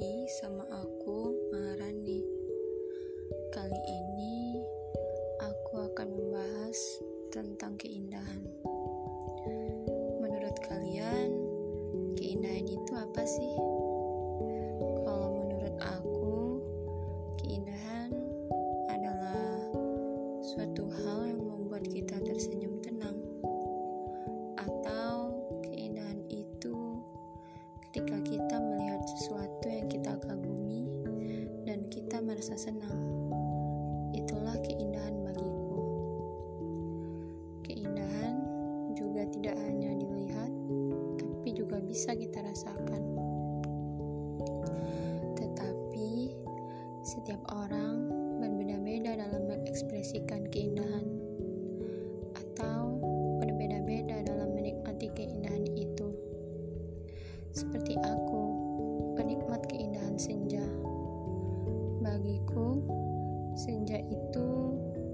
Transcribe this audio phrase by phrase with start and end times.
[0.00, 2.24] lagi sama aku Maharani.
[3.52, 4.56] Kali ini
[5.44, 8.40] aku akan membahas tentang keindahan.
[10.24, 11.36] Menurut kalian,
[12.16, 13.52] keindahan itu apa sih?
[15.04, 16.64] Kalau menurut aku,
[17.44, 17.99] keindahan
[42.00, 43.02] bisa kita rasakan.
[45.36, 46.32] Tetapi
[47.04, 48.08] setiap orang
[48.40, 51.04] berbeda-beda dalam mengekspresikan keindahan
[52.32, 52.96] atau
[53.44, 56.08] berbeda-beda dalam menikmati keindahan itu.
[57.52, 58.42] Seperti aku,
[59.20, 60.64] penikmat keindahan senja.
[62.00, 62.80] Bagiku,
[63.60, 64.48] senja itu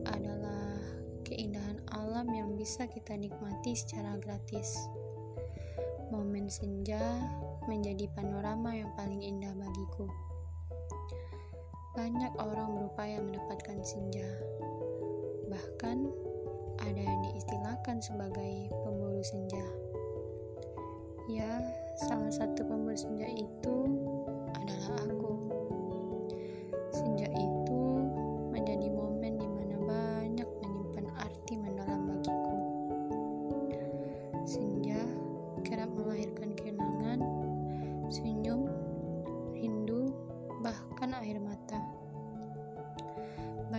[0.06, 0.78] adalah
[1.26, 4.86] keindahan alam yang bisa kita nikmati secara gratis.
[6.06, 7.02] Momen senja
[7.66, 10.06] menjadi panorama yang paling indah bagiku.
[11.98, 14.28] Banyak orang berupaya mendapatkan senja.
[15.50, 15.98] Bahkan
[16.78, 19.66] ada yang diistilahkan sebagai pemburu senja.
[21.26, 21.58] Ya,
[22.06, 23.76] salah satu pemburu senja itu
[24.54, 25.45] adalah aku.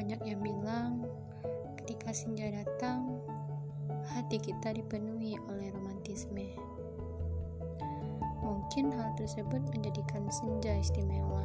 [0.07, 1.03] Banyak yang bilang,
[1.83, 3.19] ketika senja datang,
[4.07, 6.47] hati kita dipenuhi oleh romantisme.
[8.39, 11.43] Mungkin hal tersebut menjadikan senja istimewa.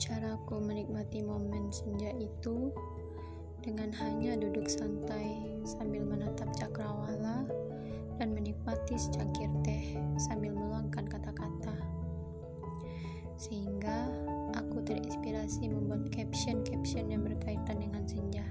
[0.00, 2.72] Caraku menikmati momen senja itu
[3.60, 7.44] dengan hanya duduk santai sambil menatap cakrawala
[8.16, 11.76] dan menikmati secangkir teh sambil meluangkan kata-kata.
[13.36, 13.99] Sehingga
[15.10, 18.46] terinspirasi membuat caption-caption yang berkaitan dengan senja.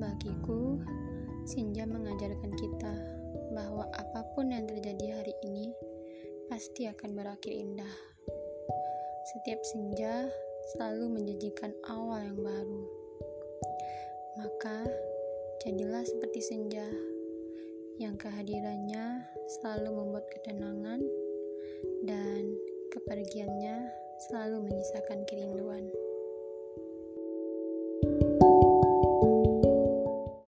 [0.00, 0.80] Bagiku,
[1.44, 2.94] senja mengajarkan kita
[3.52, 5.76] bahwa apa pun yang terjadi hari ini
[6.48, 7.92] pasti akan berakhir indah.
[9.36, 10.32] Setiap senja
[10.72, 12.82] selalu menjanjikan awal yang baru.
[14.40, 14.88] Maka,
[15.68, 16.88] jadilah seperti senja
[18.00, 19.20] yang kehadirannya
[19.60, 21.04] selalu membuat ketenangan
[22.08, 22.56] dan
[22.88, 25.90] kepergiannya selalu menyisakan kerinduan.